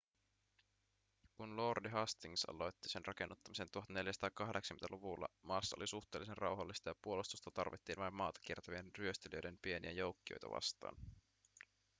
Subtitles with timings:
[1.33, 8.13] kun lordi hastings aloitti sen rakennuttamisen 1480-luvulla maassa oli suhteellisen rauhallista ja puolustusta tarvittiin vain
[8.15, 10.95] maata kiertävien ryöstelijöiden pieniä joukkioita vastaan